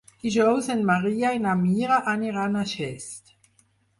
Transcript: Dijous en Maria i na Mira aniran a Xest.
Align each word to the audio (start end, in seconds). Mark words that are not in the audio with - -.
Dijous 0.21 0.69
en 0.75 0.79
Maria 0.89 1.33
i 1.39 1.41
na 1.43 1.53
Mira 1.59 2.01
aniran 2.15 2.57
a 2.61 2.63
Xest. 2.75 3.31